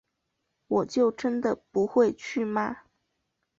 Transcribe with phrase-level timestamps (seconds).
[0.65, 2.77] 我就真的不会去吗